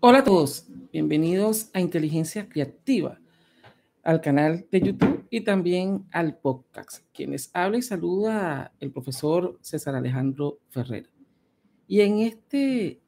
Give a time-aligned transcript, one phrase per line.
[0.00, 3.18] Hola a todos, bienvenidos a Inteligencia Creativa,
[4.04, 7.04] al canal de YouTube y también al podcast.
[7.12, 11.10] Quienes habla y saluda el profesor César Alejandro Ferrer.
[11.88, 13.00] Y en este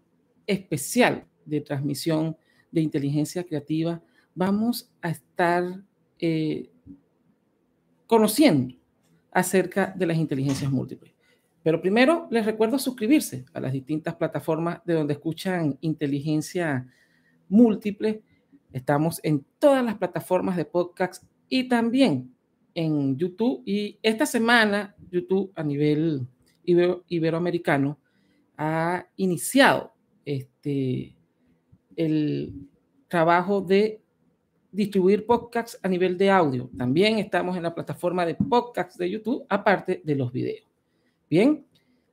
[0.48, 2.36] especial de transmisión
[2.72, 4.02] de inteligencia creativa,
[4.34, 5.84] vamos a estar
[6.18, 6.72] eh,
[8.08, 8.74] conociendo
[9.30, 11.14] acerca de las inteligencias múltiples.
[11.62, 16.86] Pero primero les recuerdo suscribirse a las distintas plataformas de donde escuchan inteligencia
[17.48, 18.22] múltiple.
[18.72, 22.34] Estamos en todas las plataformas de podcast y también
[22.74, 23.62] en YouTube.
[23.66, 26.26] Y esta semana YouTube a nivel
[26.64, 27.98] iberoamericano
[28.56, 29.92] ha iniciado
[30.24, 31.14] este,
[31.96, 32.68] el
[33.08, 34.00] trabajo de
[34.72, 36.70] distribuir podcasts a nivel de audio.
[36.78, 40.69] También estamos en la plataforma de podcasts de YouTube, aparte de los videos.
[41.30, 41.64] Bien,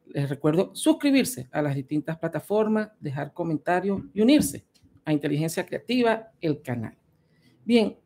[0.05, 4.64] les recuerdo suscribirse a las distintas plataformas, dejar comentarios y unirse
[5.03, 6.95] a Inteligencia Creativa, el canal.
[7.66, 7.97] Bien,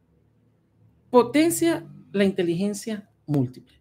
[1.09, 3.75] potencia la inteligencia múltiple.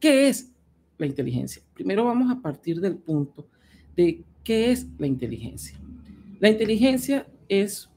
[0.00, 0.50] ¿Qué es
[0.96, 1.62] la inteligencia?
[1.74, 3.48] Primero vamos a partir del punto
[3.94, 5.78] de qué es la inteligencia.
[6.40, 7.90] La inteligencia es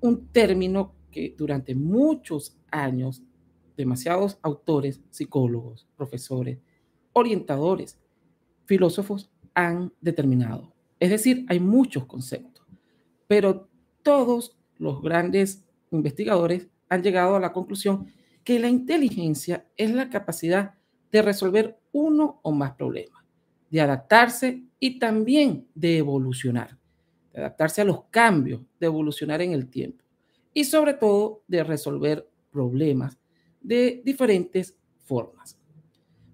[0.00, 3.20] un término que durante muchos años
[3.76, 6.58] demasiados autores, psicólogos, profesores,
[7.12, 7.98] orientadores,
[8.72, 10.72] filósofos han determinado.
[10.98, 12.64] Es decir, hay muchos conceptos,
[13.26, 13.68] pero
[14.02, 18.06] todos los grandes investigadores han llegado a la conclusión
[18.42, 20.72] que la inteligencia es la capacidad
[21.10, 23.22] de resolver uno o más problemas,
[23.70, 26.78] de adaptarse y también de evolucionar,
[27.34, 30.02] de adaptarse a los cambios, de evolucionar en el tiempo
[30.54, 33.18] y sobre todo de resolver problemas
[33.60, 35.58] de diferentes formas.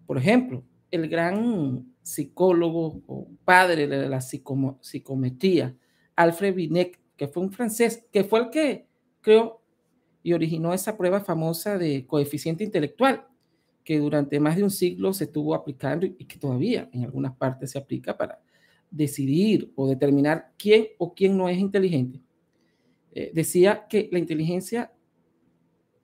[0.06, 5.76] Por ejemplo, el gran psicólogo o padre de la psicometría,
[6.16, 8.86] Alfred Binet, que fue un francés, que fue el que
[9.20, 9.60] creó
[10.22, 13.26] y originó esa prueba famosa de coeficiente intelectual,
[13.84, 17.72] que durante más de un siglo se estuvo aplicando y que todavía en algunas partes
[17.72, 18.40] se aplica para
[18.90, 22.20] decidir o determinar quién o quién no es inteligente.
[23.12, 24.92] Eh, decía que la inteligencia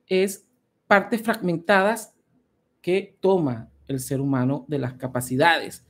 [0.07, 0.47] es
[0.85, 2.13] partes fragmentadas
[2.81, 5.85] que toma el ser humano de las capacidades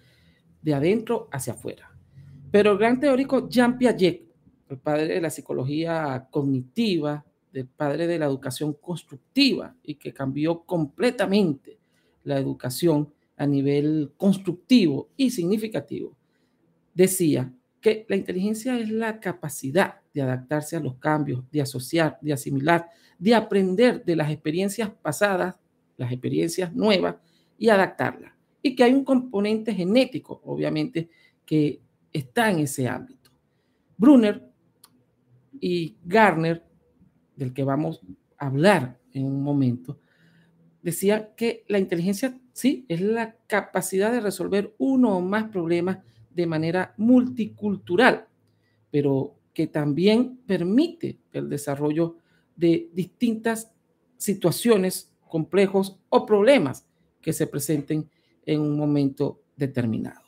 [0.66, 1.92] de adentro hacia afuera.
[2.50, 4.24] Pero el gran teórico Jean Piaget,
[4.68, 10.64] el padre de la psicología cognitiva, el padre de la educación constructiva y que cambió
[10.64, 11.78] completamente
[12.24, 16.18] la educación a nivel constructivo y significativo,
[16.96, 22.34] decía que la inteligencia es la capacidad de adaptarse a los cambios, de asociar, de
[22.34, 22.90] asimilar,
[23.20, 25.58] de aprender de las experiencias pasadas,
[25.96, 27.18] las experiencias nuevas
[27.59, 28.34] y adaptarlas
[28.66, 31.08] y que hay un componente genético, obviamente,
[31.46, 33.30] que está en ese ámbito.
[33.96, 34.44] Brunner
[35.62, 36.66] y Garner,
[37.36, 38.02] del que vamos
[38.40, 40.00] a hablar en un momento,
[40.81, 46.00] decían que la inteligencia, sí, es la capacidad de resolver uno o más problemas
[46.32, 48.28] de manera multicultural,
[48.90, 52.18] pero que también permite el desarrollo
[52.56, 53.72] de distintas
[54.18, 56.88] situaciones, complejos o problemas
[57.22, 58.09] que se presenten
[58.45, 60.22] en un momento determinado.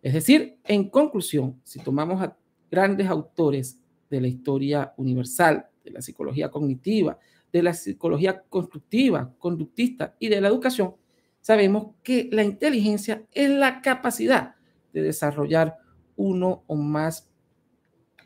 [0.00, 2.36] Es decir, en conclusión, si tomamos a
[2.70, 3.78] grandes autores
[4.10, 7.18] de la historia universal, de la psicología cognitiva,
[7.52, 10.94] de la psicología constructiva, conductista y de la educación,
[11.40, 14.54] sabemos que la inteligencia es la capacidad
[14.92, 15.78] de desarrollar
[16.16, 17.30] uno o más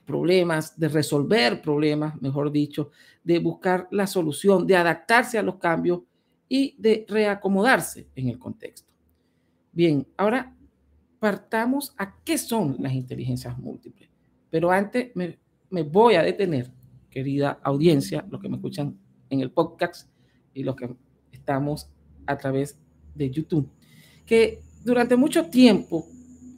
[0.07, 2.91] problemas, de resolver problemas, mejor dicho,
[3.25, 6.01] de buscar la solución, de adaptarse a los cambios
[6.49, 8.86] y de reacomodarse en el contexto.
[9.77, 10.57] Bien, ahora
[11.19, 14.09] partamos a qué son las inteligencias múltiples.
[14.49, 15.37] Pero antes me,
[15.83, 16.73] voy a detener,
[17.11, 18.99] querida audiencia, los que me escuchan
[19.29, 20.09] en el podcast
[20.55, 20.89] y los que
[21.31, 21.91] estamos
[22.25, 22.79] a través
[23.15, 23.69] de YouTube,
[24.25, 26.07] que durante mucho tiempo,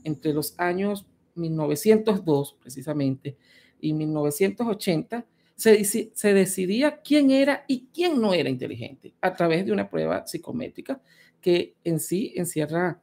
[0.05, 1.05] entre los años
[1.35, 3.37] 1902 precisamente
[3.81, 5.27] y 1980,
[5.57, 10.25] se, se, decidía quién era y quién no era inteligente a través de una prueba
[10.25, 11.03] psicométrica
[11.41, 13.03] que en sí encierra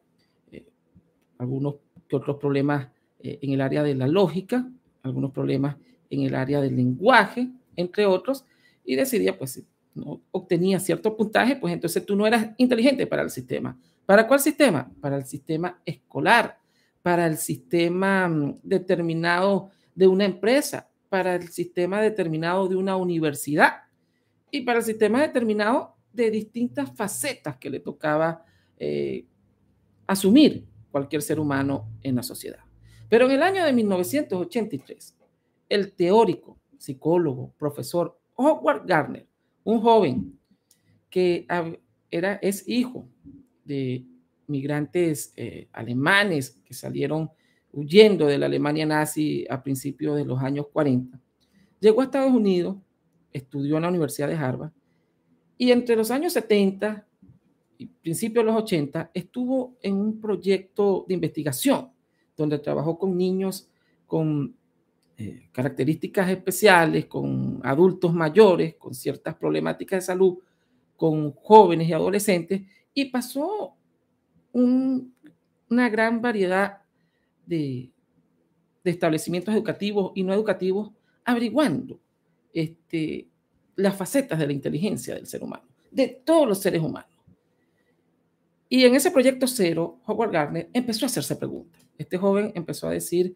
[1.37, 1.75] algunos
[2.07, 2.89] que otros problemas
[3.19, 4.69] eh, en el área de la lógica,
[5.03, 5.77] algunos problemas
[6.09, 8.45] en el área del lenguaje, entre otros,
[8.83, 9.65] y decidía, pues, si
[9.95, 13.77] no obtenía cierto puntaje, pues entonces tú no eras inteligente para el sistema.
[14.05, 14.91] ¿Para cuál sistema?
[15.01, 16.59] Para el sistema escolar,
[17.01, 23.83] para el sistema mm, determinado de una empresa, para el sistema determinado de una universidad
[24.51, 28.43] y para el sistema determinado de distintas facetas que le tocaba
[28.77, 29.25] eh,
[30.07, 32.61] asumir cualquier ser humano en la sociedad.
[33.09, 35.17] Pero en el año de 1983,
[35.67, 39.27] el teórico psicólogo, profesor, Howard Gardner,
[39.65, 40.39] un joven
[41.09, 41.45] que
[42.09, 43.09] era, es hijo
[43.65, 44.05] de
[44.47, 47.29] migrantes eh, alemanes que salieron
[47.73, 51.19] huyendo de la Alemania nazi a principios de los años 40.
[51.81, 52.77] Llegó a Estados Unidos,
[53.33, 54.71] estudió en la Universidad de Harvard
[55.57, 57.05] y entre los años 70
[58.01, 61.89] principios de los 80 estuvo en un proyecto de investigación
[62.35, 63.69] donde trabajó con niños
[64.07, 64.55] con
[65.17, 70.37] eh, características especiales, con adultos mayores, con ciertas problemáticas de salud,
[70.97, 72.61] con jóvenes y adolescentes,
[72.93, 73.75] y pasó
[74.51, 76.81] una gran variedad
[77.45, 77.91] de,
[78.83, 80.91] establecimientos educativos y no educativos
[81.23, 81.99] averiguando
[82.53, 83.27] este,
[83.75, 87.14] las facetas de la inteligencia del ser humano, de todos los seres humanos.
[88.75, 91.81] Y en ese proyecto cero, Howard Gardner empezó a hacerse preguntas.
[91.97, 93.33] Este joven empezó a decir,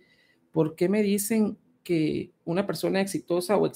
[0.51, 3.71] ¿por qué me dicen que una persona exitosa o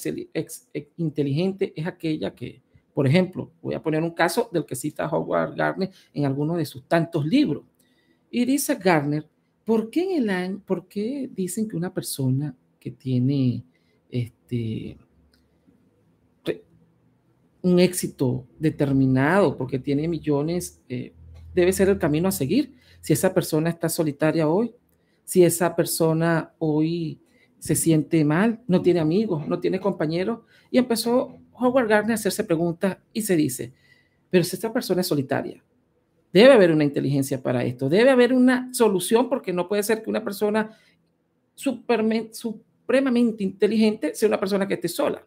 [0.98, 2.60] inteligente es aquella que,
[2.92, 6.66] por ejemplo, voy a poner un caso del que cita Howard Gardner en alguno de
[6.66, 7.64] sus tantos libros.
[8.30, 9.26] Y dice Gardner,
[9.64, 13.64] ¿por qué en el año, por qué dicen que una persona que tiene
[14.10, 14.98] este
[17.62, 21.14] un éxito determinado, porque tiene millones, eh,
[21.54, 22.74] debe ser el camino a seguir?
[23.00, 24.74] Si esa persona está solitaria hoy,
[25.24, 27.20] si esa persona hoy
[27.58, 30.40] se siente mal, no tiene amigos, no tiene compañeros,
[30.70, 33.72] y empezó Howard Gardner a hacerse preguntas y se dice,
[34.28, 35.62] pero si esta persona es solitaria,
[36.32, 40.10] debe haber una inteligencia para esto, debe haber una solución porque no puede ser que
[40.10, 40.76] una persona
[41.54, 45.24] supremamente inteligente sea una persona que esté sola.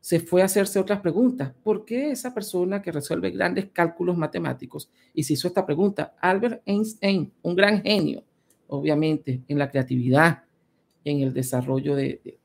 [0.00, 1.52] Se fue a hacerse otras preguntas.
[1.62, 6.14] ¿Por qué esa persona que resuelve grandes cálculos matemáticos y se hizo esta pregunta?
[6.20, 8.22] Albert Einstein, un gran genio,
[8.68, 10.44] obviamente, en la creatividad,
[11.04, 12.38] en el desarrollo de,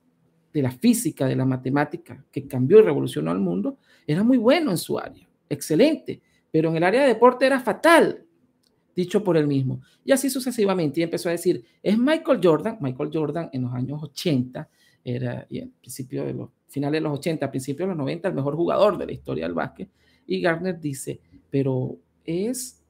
[0.54, 4.78] la física, de la matemática, que cambió y revolucionó al mundo, era muy bueno en
[4.78, 6.22] su área, excelente,
[6.52, 8.24] pero en el área de deporte era fatal,
[8.96, 9.82] dicho por él mismo.
[10.06, 14.02] Y así sucesivamente, y empezó a decir, es Michael Jordan, Michael Jordan en los años
[14.04, 14.70] 80,
[15.04, 18.34] era, y en principio de los finales de los 80, principios de los 90, el
[18.34, 19.90] mejor jugador de la historia del básquet.
[20.26, 21.20] Y Gardner dice,
[21.52, 22.82] pero es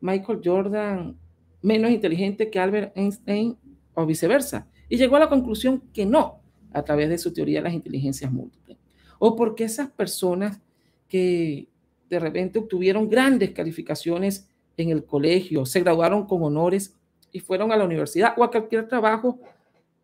[0.00, 1.16] Michael Jordan
[1.62, 3.56] menos inteligente que Albert Einstein
[3.94, 4.66] o viceversa.
[4.88, 6.40] Y llegó a la conclusión que no,
[6.72, 8.76] a través de su teoría de las inteligencias múltiples.
[9.20, 10.60] O porque esas personas
[11.08, 11.68] que
[12.10, 16.96] de repente obtuvieron grandes calificaciones en el colegio, se graduaron con honores
[17.30, 19.38] y fueron a la universidad o a cualquier trabajo,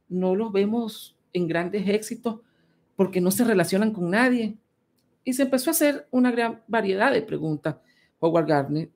[0.08, 2.40] no los vemos en grandes éxitos
[2.96, 4.56] porque no se relacionan con nadie.
[5.24, 7.76] Y se empezó a hacer una gran variedad de preguntas,
[8.18, 8.90] Howard Gardner,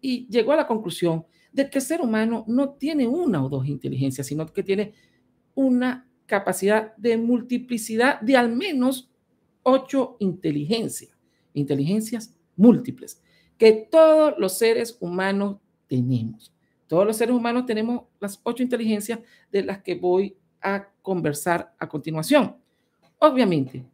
[0.00, 3.66] y llegó a la conclusión de que el ser humano no tiene una o dos
[3.66, 4.92] inteligencias, sino que tiene
[5.54, 9.10] una capacidad de multiplicidad de al menos
[9.62, 11.16] ocho inteligencias,
[11.54, 13.22] inteligencias múltiples,
[13.56, 15.56] que todos los seres humanos
[15.86, 16.52] tenemos.
[16.86, 21.88] Todos los seres humanos tenemos las ocho inteligencias de las que voy a conversar a
[21.88, 22.56] continuación.
[23.18, 23.84] Obviamente,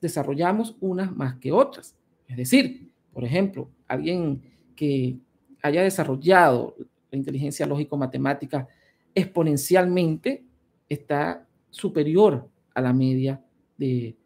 [0.00, 1.96] desarrollamos unas más que otras.
[2.26, 4.42] Es decir, por ejemplo, alguien
[4.74, 5.18] que
[5.62, 6.74] haya desarrollado
[7.10, 8.66] la inteligencia lógico-matemática
[9.14, 10.44] exponencialmente
[10.88, 13.42] está superior a la media
[13.76, 14.16] de,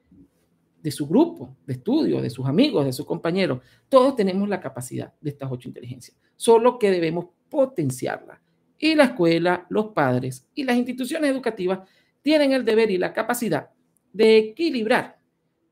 [0.91, 3.61] su grupo de estudio, de sus amigos, de sus compañeros.
[3.91, 8.41] Todos tenemos la capacidad de estas ocho inteligencias, solo que debemos potenciarla.
[8.79, 11.81] Y la escuela, los padres y las instituciones educativas
[12.23, 13.71] tienen el deber y la capacidad
[14.13, 15.19] de equilibrar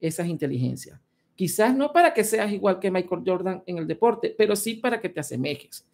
[0.00, 1.00] esas inteligencias.
[1.34, 5.00] Quizás no para que seas igual que Michael Jordan en el deporte, pero sí para
[5.00, 5.86] que te asemejes.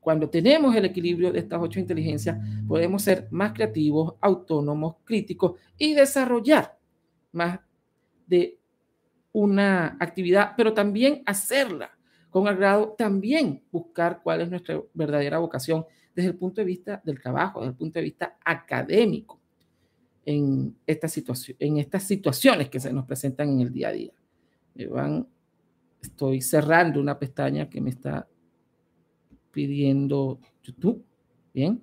[0.00, 5.92] Cuando tenemos el equilibrio de estas ocho inteligencias, podemos ser más creativos, autónomos, críticos y
[5.92, 6.78] desarrollar
[7.32, 7.60] más
[8.26, 8.58] de
[9.32, 11.90] una actividad, pero también hacerla
[12.30, 17.20] con agrado, también buscar cuál es nuestra verdadera vocación desde el punto de vista del
[17.20, 19.39] trabajo, desde el punto de vista académico
[20.30, 21.08] en, esta
[21.58, 24.12] en estas situaciones que se nos presentan en el día a día.
[24.74, 25.26] Me van,
[26.02, 28.28] estoy cerrando una pestaña que me está
[29.50, 31.04] pidiendo YouTube.
[31.52, 31.82] Bien.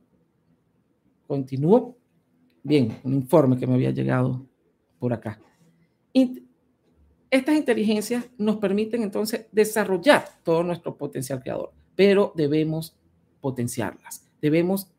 [1.27, 1.98] Continúo.
[2.63, 4.46] Bien, un informe que me había llegado
[5.00, 5.39] por acá.
[7.30, 12.98] Estas inteligencias nos permiten entonces desarrollar todo nuestro potencial creador, pero debemos
[13.42, 14.89] potenciarlas, debemos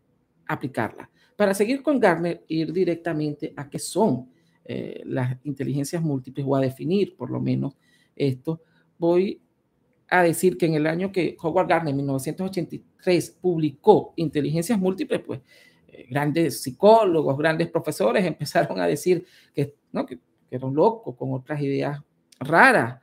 [0.47, 1.09] aplicarlas.
[1.39, 4.29] Para seguir con Garner, ir directamente a qué son
[4.65, 7.77] eh, las inteligencias múltiples o a definir por lo menos
[8.17, 8.61] esto,
[8.99, 9.41] voy
[10.09, 15.41] a decir que en el año que Howard Gardner, en 1983, publicó Inteligencias Múltiples, pues
[15.87, 20.07] eh, grandes psicólogos, grandes profesores empezaron a decir que, ¿no?
[20.07, 22.03] que, que era un con otras ideas
[22.41, 23.01] raras.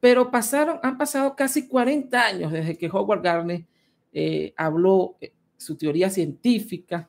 [0.00, 3.64] Pero pasaron, han pasado casi 40 años desde que Howard Gardner
[4.12, 7.08] eh, habló eh, su teoría científica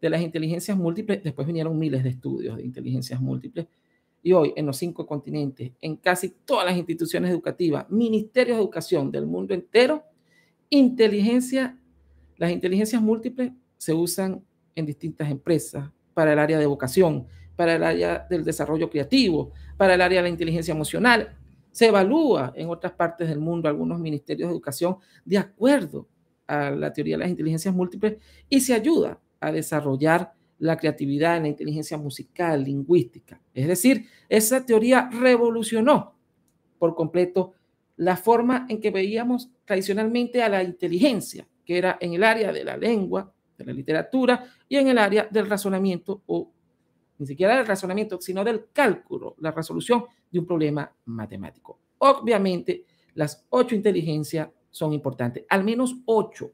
[0.00, 1.22] de las inteligencias múltiples.
[1.22, 3.66] Después vinieron miles de estudios de inteligencias múltiples.
[4.22, 9.10] Y hoy, en los cinco continentes, en casi todas las instituciones educativas, ministerios de educación
[9.10, 10.04] del mundo entero,
[10.70, 11.78] inteligencia,
[12.36, 17.26] las inteligencias múltiples se usan en distintas empresas para el área de vocación,
[17.56, 21.36] para el área del desarrollo creativo, para el área de la inteligencia emocional.
[21.70, 26.08] Se evalúa en otras partes del mundo, algunos ministerios de educación, de acuerdo
[26.46, 28.16] a la teoría de las inteligencias múltiples
[28.48, 33.40] y se ayuda a desarrollar la creatividad en la inteligencia musical, lingüística.
[33.54, 36.14] Es decir, esa teoría revolucionó
[36.78, 37.54] por completo
[37.96, 42.64] la forma en que veíamos tradicionalmente a la inteligencia, que era en el área de
[42.64, 46.52] la lengua, de la literatura y en el área del razonamiento o
[47.18, 51.80] ni siquiera del razonamiento, sino del cálculo, la resolución de un problema matemático.
[51.98, 56.52] Obviamente, las ocho inteligencias son importantes, al menos ocho,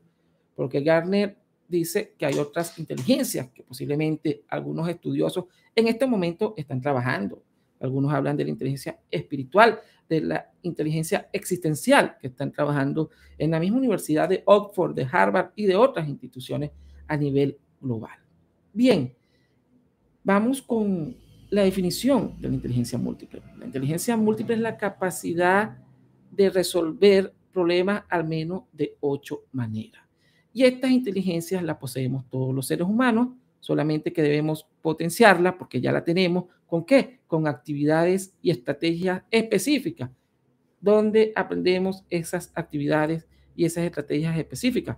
[0.55, 1.37] porque Gardner
[1.69, 7.43] dice que hay otras inteligencias que posiblemente algunos estudiosos en este momento están trabajando.
[7.81, 13.61] Algunos hablan de la inteligencia espiritual, de la inteligencia existencial, que están trabajando en la
[13.61, 16.71] misma universidad de Oxford, de Harvard y de otras instituciones
[17.07, 18.19] a nivel global.
[18.73, 19.15] Bien,
[20.23, 21.17] vamos con
[21.51, 23.43] la definición de la inteligencia múltiple.
[23.59, 25.79] La inteligencia múltiple es la capacidad
[26.31, 30.04] de resolver problemas al menos de ocho maneras.
[30.55, 33.29] Y estas inteligencias las poseemos todos los seres humanos,
[33.61, 36.45] solamente que debemos potenciarla porque ya la tenemos.
[36.67, 37.21] ¿Con qué?
[37.27, 40.09] Con actividades y estrategias específicas,
[40.81, 44.97] donde aprendemos esas actividades y esas estrategias específicas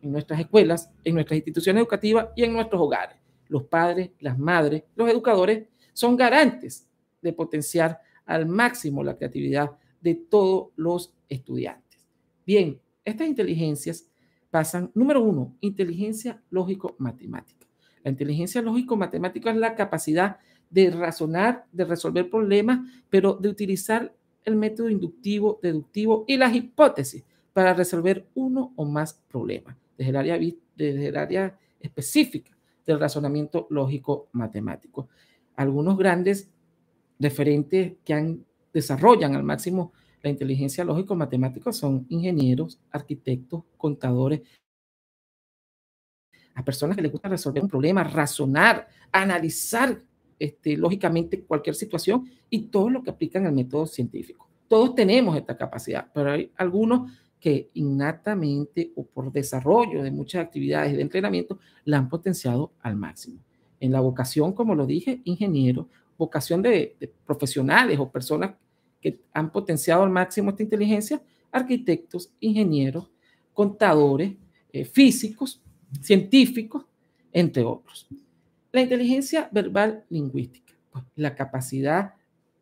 [0.00, 3.16] en nuestras escuelas, en nuestras instituciones educativas y en nuestros hogares
[3.48, 6.88] los padres, las madres, los educadores son garantes
[7.22, 12.04] de potenciar al máximo la creatividad de todos los estudiantes.
[12.44, 14.08] Bien, estas inteligencias
[14.56, 17.66] pasan, número uno, inteligencia lógico-matemática.
[18.02, 20.38] La inteligencia lógico-matemática es la capacidad
[20.70, 24.14] de razonar, de resolver problemas, pero de utilizar
[24.46, 27.22] el método inductivo, deductivo y las hipótesis
[27.52, 30.38] para resolver uno o más problemas desde el área,
[30.74, 35.10] desde el área específica del razonamiento lógico matemático.
[35.54, 36.48] Algunos grandes
[37.18, 39.92] referentes que han, desarrollan al máximo
[40.22, 44.42] la inteligencia lógico matemática son ingenieros, arquitectos, contadores,
[46.54, 50.02] a personas que les gusta resolver un problema, razonar, analizar
[50.38, 54.48] este, lógicamente cualquier situación y todo lo que aplican al método científico.
[54.68, 60.96] Todos tenemos esta capacidad, pero hay algunos que innatamente o por desarrollo de muchas actividades
[60.96, 63.38] de entrenamiento la han potenciado al máximo.
[63.78, 66.96] En la vocación, como lo dije, ingeniero, vocación de,
[67.26, 68.54] profesionales o personas
[69.00, 73.10] que han potenciado al máximo esta inteligencia, arquitectos, ingenieros,
[73.52, 74.32] contadores,
[74.72, 75.62] eh, físicos,
[76.00, 76.84] científicos,
[77.32, 78.06] entre otros.
[78.72, 82.14] La inteligencia verbal lingüística, pues, la capacidad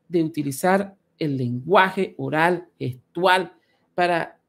[0.08, 3.52] de utilizar el lenguaje oral, gestual,
[3.94, 4.40] para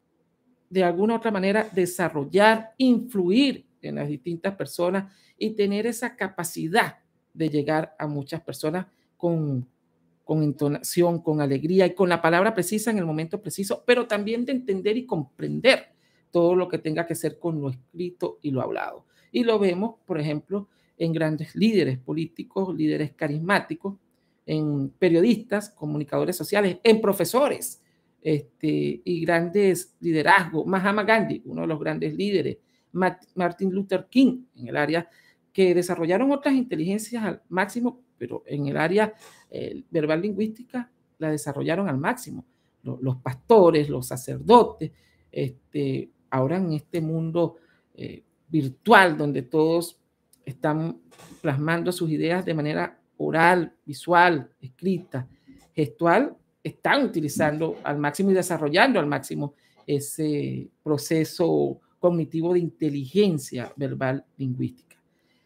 [0.70, 6.98] de alguna otra manera desarrollar, influir en las distintas personas y tener esa capacidad
[7.34, 8.88] de llegar a muchas personas
[9.18, 9.68] con,
[10.26, 14.44] con entonación, con alegría y con la palabra precisa en el momento preciso, pero también
[14.44, 15.94] de entender y comprender
[16.32, 19.06] todo lo que tenga que ser con lo escrito y lo hablado.
[19.32, 20.68] Y lo vemos, por ejemplo,
[20.98, 23.96] en grandes líderes políticos, líderes carismáticos,
[24.46, 27.82] en periodistas, comunicadores sociales, en profesores,
[28.22, 30.66] este, y grandes liderazgos.
[30.66, 32.58] Mahama Gandhi, uno de los grandes líderes,
[32.92, 35.08] Martin Luther King, en el área
[35.54, 39.14] que desarrollaron otras inteligencias al máximo, pero en el área
[39.50, 42.46] eh, verbal lingüística la desarrollaron al máximo.
[42.84, 44.92] Los, pastores, los sacerdotes,
[45.32, 47.56] este, ahora en este mundo
[47.96, 50.00] eh, virtual donde todos
[50.46, 51.00] están
[51.42, 55.28] plasmando sus ideas de manera oral, visual, escrita,
[55.74, 59.56] gestual, están utilizando al máximo y desarrollando al máximo
[59.86, 64.96] ese proceso cognitivo de inteligencia verbal lingüística.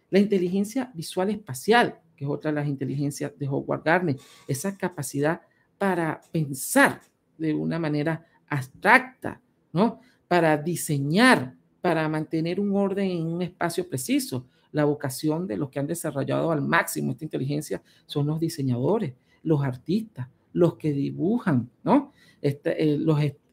[0.10, 5.40] La inteligencia visual espacial, que es otra de las inteligencias de Howard Gardner, esa capacidad
[5.78, 7.00] para pensar
[7.38, 10.02] de una manera abstracta, ¿no?
[10.28, 14.46] Para diseñar, para mantener un orden en un espacio preciso.
[14.74, 19.64] La vocación de los que han desarrollado al máximo esta inteligencia son los diseñadores, los
[19.64, 22.12] artistas, los que dibujan, ¿no?
[22.42, 22.98] Este, eh,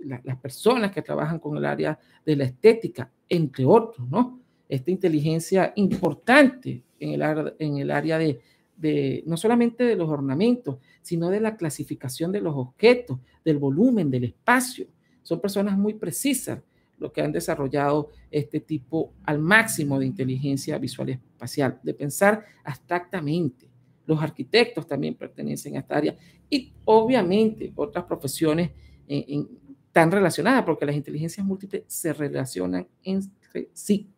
[0.01, 4.41] las personas que trabajan con el área de la estética, entre otros, ¿no?
[4.69, 8.41] esta inteligencia importante en el, en el área de,
[8.77, 14.11] de, no solamente de los ornamentos, sino de la clasificación de los objetos, del volumen,
[14.11, 14.87] del espacio.
[15.23, 16.61] Son personas muy precisas
[16.99, 22.45] los que han desarrollado este tipo al máximo de inteligencia visual y espacial, de pensar
[22.65, 23.69] abstractamente.
[24.07, 26.17] Los arquitectos también pertenecen a esta área
[26.49, 28.71] y obviamente otras profesiones
[29.09, 29.49] en,
[29.93, 34.11] tan relacionadas, porque las inteligencias múltiples se relacionan entre sí.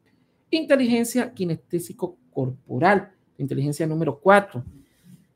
[0.51, 4.65] Inteligencia kinestésico-corporal, inteligencia número cuatro.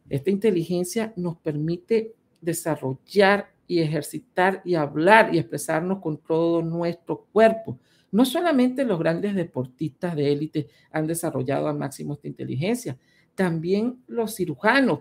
[0.09, 7.79] Esta inteligencia nos permite desarrollar y ejercitar y hablar y expresarnos con todo nuestro cuerpo.
[8.11, 12.99] No solamente los grandes deportistas de élite han desarrollado al máximo esta inteligencia,
[13.35, 15.01] también los cirujanos.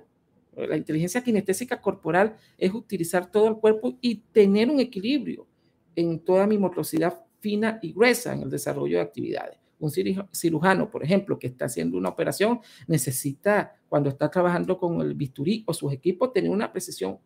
[0.56, 5.48] La inteligencia kinestésica corporal es utilizar todo el cuerpo y tener un equilibrio
[5.96, 9.61] en toda mi motricidad fina y gruesa en el desarrollo de actividades.
[9.82, 9.92] Un
[10.32, 15.64] cirujano, por ejemplo, que está haciendo una operación, necesita, cuando está trabajando con el bisturí
[15.68, 17.20] o sus equipos, tener una precisión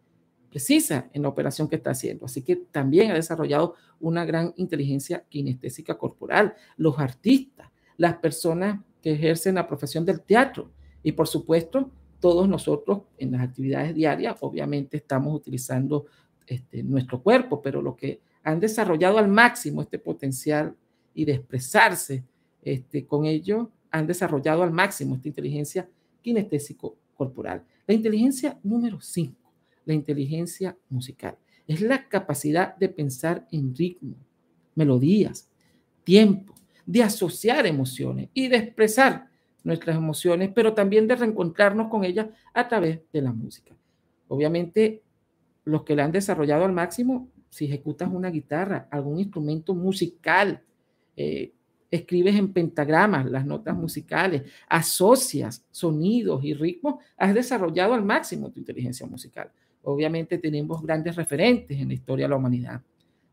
[0.50, 2.26] precisa en la operación que está haciendo.
[2.26, 6.56] Así que también ha desarrollado una gran inteligencia kinestésica corporal.
[6.78, 10.72] Los artistas, las personas que ejercen la profesión del teatro
[11.04, 16.06] y por supuesto todos nosotros en las actividades diarias obviamente estamos utilizando
[16.48, 20.76] este, nuestro cuerpo, pero lo que han desarrollado al máximo este potencial
[21.14, 22.24] y de expresarse
[22.66, 25.90] este, con ello, han desarrollado al máximo esta inteligencia
[26.22, 27.64] kinestésico corporal.
[27.88, 29.46] La inteligencia número 5
[29.86, 31.38] la inteligencia musical.
[31.68, 34.16] Es la capacidad de pensar en ritmo,
[34.76, 35.50] melodías,
[36.04, 36.54] tiempo,
[36.86, 39.30] de asociar emociones y de expresar
[39.64, 43.76] nuestras emociones, pero también de reencontrarnos con ellas a través de la música.
[44.28, 45.02] Obviamente,
[45.64, 50.62] los que la han desarrollado al máximo, si ejecutas una guitarra, algún instrumento musical,
[51.16, 51.54] eh,
[51.92, 58.60] escribes en pentagramas las notas musicales, asocias sonidos y ritmos, has desarrollado al máximo tu
[58.60, 59.52] inteligencia musical.
[59.84, 62.82] Obviamente tenemos grandes referentes en la historia de la humanidad.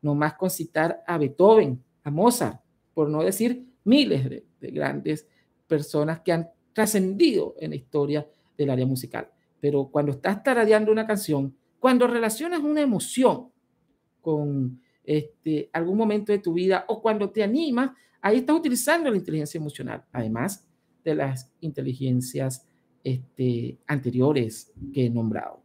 [0.02, 2.60] No más con citar a Beethoven, a Mozart,
[2.92, 5.26] por no decir miles de, grandes
[5.66, 9.28] personas que han trascendido en la historia del área musical.
[9.60, 13.48] Pero cuando estás taradeando una canción, cuando relacionas una emoción
[14.20, 17.90] con este, algún momento de tu vida o cuando te animas,
[18.22, 20.66] ahí estás utilizando la inteligencia emocional, además
[21.04, 22.66] de las inteligencias
[23.04, 25.62] este, anteriores que he nombrado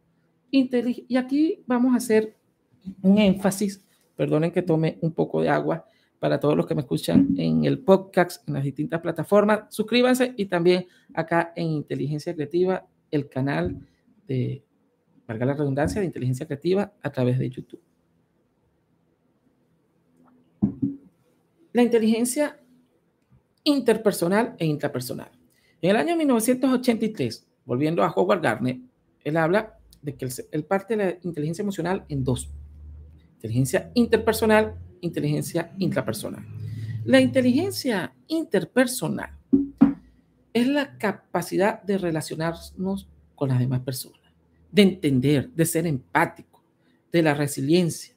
[0.50, 2.34] y aquí vamos a hacer
[3.02, 3.84] un énfasis,
[4.16, 5.84] perdonen que tome un poco de agua
[6.18, 9.62] para todos los que me escuchan en el podcast, en las distintas plataformas.
[9.68, 13.78] Suscríbanse y también acá en Inteligencia Creativa, el canal
[14.26, 14.64] de,
[15.26, 17.80] valga la redundancia, de Inteligencia Creativa a través de YouTube.
[21.78, 22.58] La inteligencia
[23.62, 25.30] interpersonal e intrapersonal.
[25.80, 28.80] En el año 1983, volviendo a Howard Gardner,
[29.22, 32.50] él habla de que él, parte de la inteligencia emocional en dos.
[33.34, 36.44] Inteligencia interpersonal, inteligencia intrapersonal.
[37.04, 39.38] La inteligencia interpersonal
[40.52, 44.32] es la capacidad de relacionarnos con las demás personas,
[44.72, 46.60] de entender, de ser empático,
[47.12, 48.16] de la resiliencia,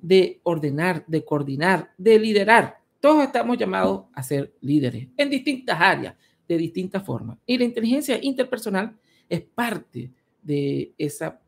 [0.00, 2.81] de ordenar, de coordinar, de liderar.
[3.02, 6.14] Todos estamos llamados a ser líderes en distintas áreas,
[6.46, 7.36] de distintas formas.
[7.44, 8.96] Y la inteligencia interpersonal
[9.28, 11.40] es parte de esa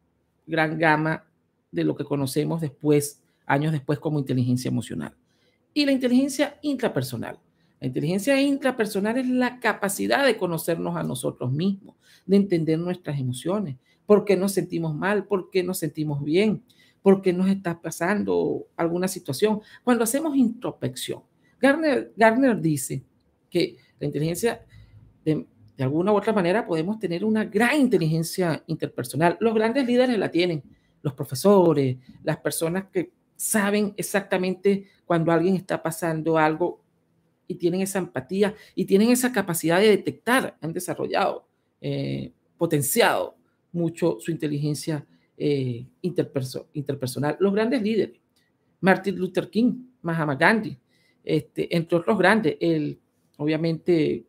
[0.49, 1.25] gran gama
[1.71, 5.15] de lo que conocemos después, años después, como inteligencia emocional.
[5.73, 7.39] Y la inteligencia intrapersonal.
[7.79, 11.95] La inteligencia intrapersonal es la capacidad de conocernos a nosotros mismos,
[12.27, 16.65] de entender nuestras emociones, por qué nos sentimos mal, por qué nos sentimos bien,
[17.01, 19.61] por qué nos está pasando alguna situación.
[19.85, 21.23] Cuando hacemos introspección,
[22.17, 23.03] Garner dice
[23.51, 24.65] que la inteligencia
[25.25, 25.47] de,
[25.77, 29.37] de alguna u otra manera podemos tener una gran inteligencia interpersonal.
[29.41, 30.63] Los grandes líderes la tienen,
[31.03, 36.83] los profesores, las personas que saben exactamente cuando alguien está pasando algo
[37.47, 41.47] y tienen esa empatía y tienen esa capacidad de detectar, han desarrollado,
[41.81, 43.37] eh, potenciado
[43.73, 45.05] mucho su inteligencia
[45.37, 47.37] eh, interpersonal.
[47.41, 48.21] Los grandes líderes,
[48.81, 50.79] Martin Luther King, Mahatma Gandhi,
[51.25, 53.01] este, entre otros grandes, el,
[53.39, 54.27] obviamente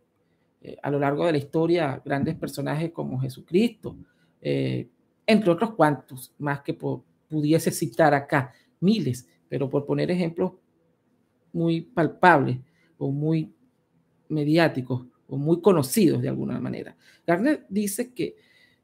[0.61, 3.97] eh, a lo largo de la historia grandes personajes como Jesucristo,
[4.41, 4.87] eh,
[5.27, 10.53] entre otros cuantos, más que pudiese citar acá, miles, pero por poner ejemplos
[11.51, 12.59] muy palpables
[12.97, 13.53] o muy
[14.29, 16.95] mediáticos o muy conocidos de alguna manera.
[17.25, 18.35] Garner dice que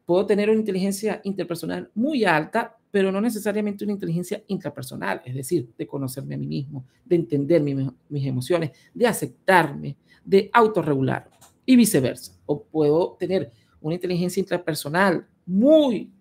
[0.06, 5.70] puedo tener una inteligencia interpersonal muy alta, pero no necesariamente una inteligencia intrapersonal, es decir,
[5.78, 11.30] de conocerme a mí mismo, de entender mis emociones, de aceptarme, de autorregular
[11.66, 12.38] y viceversa.
[12.46, 13.50] O puedo tener
[13.80, 16.12] una inteligencia intrapersonal muy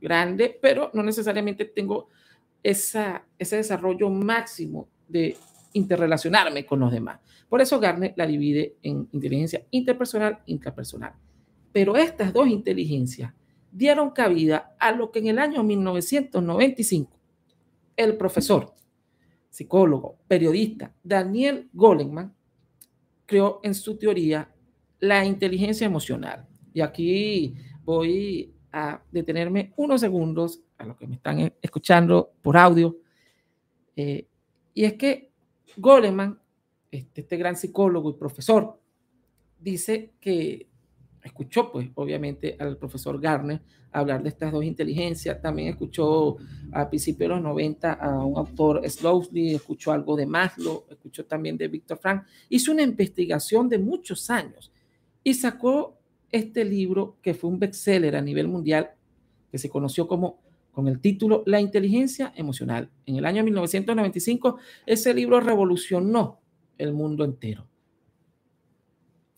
[0.00, 2.08] grande, pero no necesariamente tengo
[2.62, 5.36] ese desarrollo máximo de
[5.72, 7.20] interrelacionarme con los demás.
[7.48, 11.14] Por eso Garner la divide en inteligencia interpersonal e intrapersonal.
[11.72, 13.32] Pero estas dos inteligencias
[13.70, 17.18] dieron cabida a lo que en el año 1995
[17.96, 18.74] el profesor,
[19.50, 22.34] psicólogo, periodista Daniel Goleman
[23.26, 24.50] creó en su teoría
[25.00, 26.46] la inteligencia emocional.
[26.72, 27.54] Y aquí
[27.84, 32.96] voy a detenerme unos segundos a los que me están escuchando por audio.
[33.96, 34.26] Eh,
[34.74, 35.32] y es que
[35.76, 36.38] Goleman,
[36.90, 38.80] este, este gran psicólogo y profesor,
[39.58, 40.67] dice que
[41.28, 43.60] escuchó, pues, obviamente, al profesor Garner
[43.92, 45.40] hablar de estas dos inteligencias.
[45.40, 46.36] También escuchó
[46.72, 51.56] a principios de los 90 a un autor, Slowly, escuchó algo de Maslow, escuchó también
[51.56, 52.24] de Víctor Frank.
[52.48, 54.72] Hizo una investigación de muchos años
[55.22, 55.98] y sacó
[56.30, 58.90] este libro que fue un bestseller a nivel mundial,
[59.50, 60.40] que se conoció como
[60.72, 62.90] con el título La inteligencia emocional.
[63.06, 66.40] En el año 1995, ese libro revolucionó
[66.76, 67.67] el mundo entero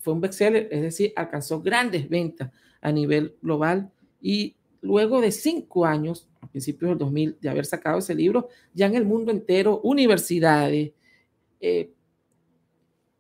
[0.01, 5.85] fue un bestseller, es decir, alcanzó grandes ventas a nivel global y luego de cinco
[5.85, 9.81] años, a principios del 2000, de haber sacado ese libro, ya en el mundo entero,
[9.85, 10.93] universidades,
[11.61, 11.93] eh,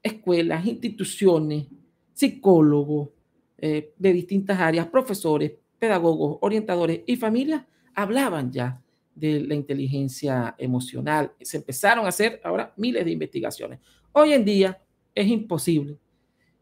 [0.02, 1.66] escuelas, instituciones,
[2.14, 3.10] psicólogos
[3.58, 7.64] eh, de distintas áreas, profesores, pedagogos, orientadores y familias
[7.94, 8.80] hablaban ya
[9.14, 11.32] de la inteligencia emocional.
[11.42, 13.80] Se empezaron a hacer ahora miles de investigaciones.
[14.12, 14.82] Hoy en día
[15.14, 15.98] es imposible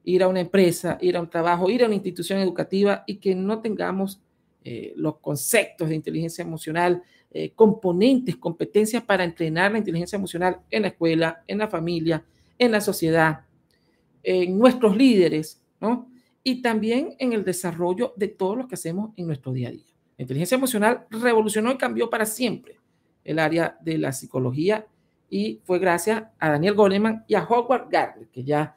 [0.05, 3.35] ir a una empresa, ir a un trabajo, ir a una institución educativa y que
[3.35, 4.21] no tengamos
[4.65, 10.83] eh, los conceptos de inteligencia emocional, eh, componentes, competencias para entrenar la inteligencia emocional en
[10.83, 12.25] la escuela, en la familia,
[12.59, 13.41] en la sociedad,
[14.23, 16.11] en nuestros líderes, ¿no?
[16.43, 19.85] Y también en el desarrollo de todo lo que hacemos en nuestro día a día.
[20.17, 22.79] La inteligencia emocional revolucionó y cambió para siempre
[23.25, 24.87] el área de la psicología
[25.31, 28.77] y fue gracias a Daniel Goleman y a Howard Gardner, que ya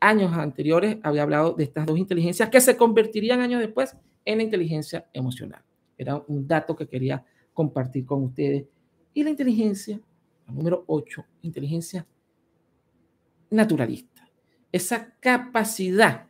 [0.00, 4.44] años anteriores había hablado de estas dos inteligencias que se convertirían años después en la
[4.44, 5.62] inteligencia emocional.
[5.96, 8.64] Era un dato que quería compartir con ustedes.
[9.12, 10.00] Y la inteligencia,
[10.46, 12.06] la número 8, inteligencia
[13.50, 14.26] naturalista.
[14.72, 16.26] Esa capacidad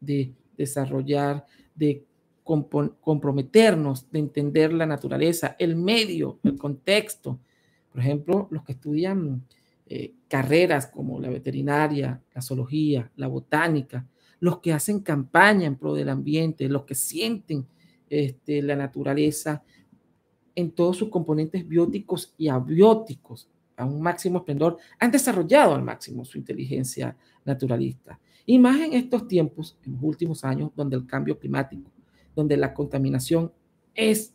[0.00, 2.04] de desarrollar, de
[2.44, 7.38] comprometernos, de entender la naturaleza, el medio, el contexto.
[7.90, 9.44] Por ejemplo, los que estudian
[9.92, 14.06] eh, carreras como la veterinaria, la zoología, la botánica,
[14.38, 17.66] los que hacen campaña en pro del ambiente, los que sienten
[18.08, 19.64] este, la naturaleza
[20.54, 26.24] en todos sus componentes bióticos y abióticos a un máximo esplendor, han desarrollado al máximo
[26.24, 28.20] su inteligencia naturalista.
[28.46, 31.90] Y más en estos tiempos, en los últimos años, donde el cambio climático,
[32.36, 33.50] donde la contaminación
[33.92, 34.34] es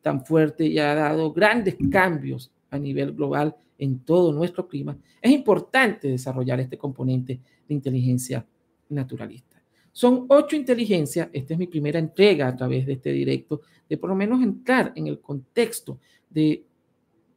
[0.00, 5.30] tan fuerte y ha dado grandes cambios a nivel global en todo nuestro clima, es
[5.30, 8.46] importante desarrollar este componente de inteligencia
[8.88, 9.62] naturalista.
[9.92, 14.10] Son ocho inteligencias, esta es mi primera entrega a través de este directo, de por
[14.10, 15.98] lo menos entrar en el contexto
[16.28, 16.64] de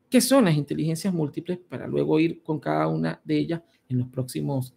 [0.10, 4.08] qué son las inteligencias múltiples para luego ir con cada una de ellas en los
[4.08, 4.74] próximos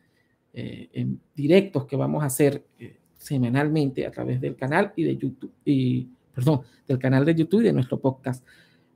[0.52, 5.52] eh, directos que vamos a hacer eh, semanalmente a través del canal y de YouTube,
[5.64, 8.44] y, perdón, del canal de YouTube y de nuestro podcast.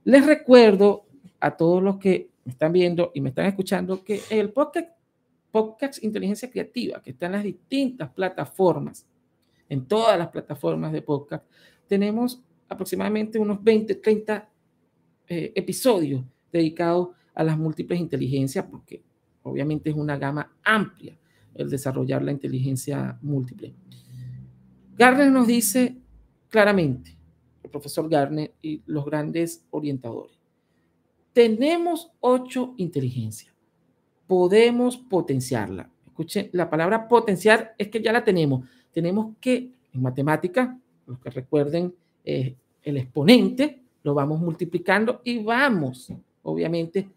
[0.03, 1.06] Les recuerdo
[1.39, 4.89] a todos los que me están viendo y me están escuchando que el podcast,
[5.51, 9.05] podcast Inteligencia Creativa, que está en las distintas plataformas,
[9.69, 11.45] en todas las plataformas de podcast,
[11.87, 14.49] tenemos aproximadamente unos 20, 30
[15.27, 19.03] eh, episodios dedicados a las múltiples inteligencias, porque
[19.43, 21.17] obviamente es una gama amplia
[21.53, 23.73] el desarrollar la inteligencia múltiple.
[24.97, 25.97] Garner nos dice
[26.49, 27.17] claramente,
[27.63, 30.36] el profesor Garner y los grandes orientadores,
[31.37, 33.53] tenemos ocho inteligencias.
[34.25, 35.87] Podemos potenciarla.
[36.07, 38.67] Escuchen, la palabra potenciar es que ya la tenemos.
[38.91, 41.93] Tenemos que, en matemática, los que recuerden
[42.25, 47.07] eh, el exponente, lo vamos multiplicando y vamos, obviamente,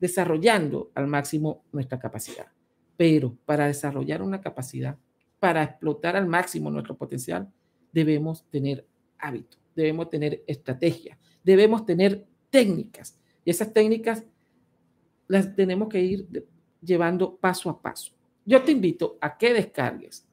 [0.00, 2.48] desarrollando al máximo nuestra capacidad.
[2.96, 4.98] Pero para desarrollar una capacidad,
[5.38, 7.48] para explotar al máximo nuestro potencial,
[7.92, 8.84] debemos tener
[9.16, 13.19] hábitos, debemos tener estrategias, debemos tener técnicas,
[13.50, 14.24] esas técnicas
[15.28, 16.46] las tenemos que ir
[16.82, 18.12] llevando paso a paso.
[18.44, 20.26] Yo te invito a que descargues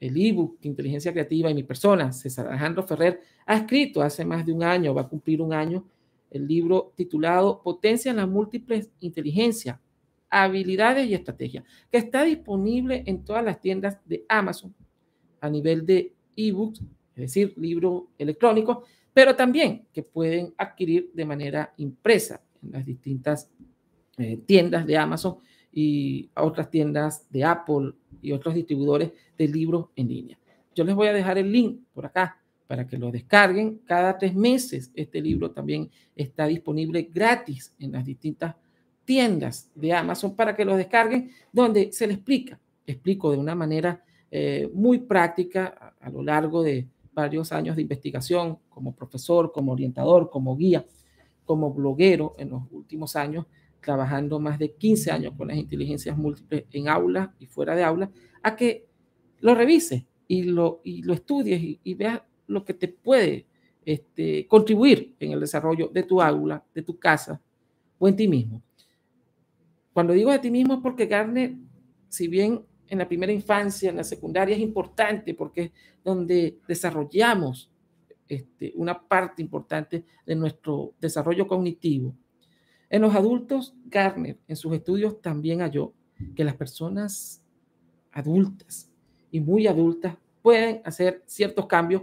[0.00, 4.52] el ebook Inteligencia Creativa y mi persona, César Alejandro Ferrer, ha escrito hace más de
[4.52, 5.84] un año, va a cumplir un año,
[6.30, 9.78] el libro titulado Potencia en las múltiples inteligencias,
[10.28, 14.74] habilidades y estrategias, que está disponible en todas las tiendas de Amazon
[15.40, 16.80] a nivel de ebooks,
[17.14, 23.48] es decir, libro electrónico, pero también que pueden adquirir de manera impresa en las distintas
[24.18, 25.36] eh, tiendas de Amazon
[25.72, 30.38] y otras tiendas de Apple y otros distribuidores de libros en línea.
[30.74, 33.80] Yo les voy a dejar el link por acá para que lo descarguen.
[33.84, 38.56] Cada tres meses este libro también está disponible gratis en las distintas
[39.04, 44.02] tiendas de Amazon para que lo descarguen, donde se le explica, explico de una manera
[44.30, 50.30] eh, muy práctica a, lo largo de varios años de investigación como profesor, como orientador,
[50.30, 50.84] como guía,
[51.44, 53.46] como bloguero en los últimos años,
[53.80, 58.10] trabajando más de 15 años con las inteligencias múltiples en aula y fuera de aula,
[58.42, 58.86] a que
[59.40, 63.46] lo revises y lo, y lo estudies y, y veas lo que te puede
[63.84, 67.40] este, contribuir en el desarrollo de tu aula, de tu casa
[67.98, 68.62] o en ti mismo.
[69.92, 71.54] Cuando digo de ti mismo es porque Garner,
[72.08, 75.70] si bien en la primera infancia, en la secundaria es importante porque es
[76.04, 77.70] donde desarrollamos
[78.28, 82.14] este, una parte importante de nuestro desarrollo cognitivo.
[82.90, 85.92] En los adultos, Garner en sus estudios también halló
[86.34, 87.42] que las personas
[88.12, 88.90] adultas
[89.30, 92.02] y muy adultas pueden hacer ciertos cambios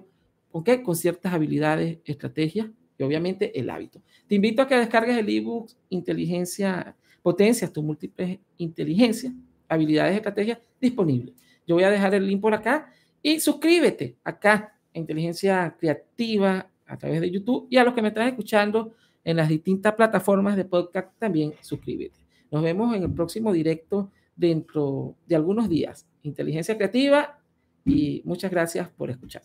[0.51, 0.83] ¿Con qué?
[0.83, 2.67] Con ciertas habilidades, estrategias
[2.97, 4.01] y obviamente el hábito.
[4.27, 9.33] Te invito a que descargues el ebook Inteligencia, Potencias, tu múltiples inteligencias,
[9.71, 11.33] habilidades, estrategias disponible.
[11.65, 16.97] Yo voy a dejar el link por acá y suscríbete acá a Inteligencia Creativa a
[16.97, 20.65] través de YouTube y a los que me están escuchando en las distintas plataformas de
[20.65, 22.19] podcast también suscríbete.
[22.51, 26.05] Nos vemos en el próximo directo dentro de algunos días.
[26.23, 27.39] Inteligencia Creativa
[27.85, 29.43] y muchas gracias por escuchar.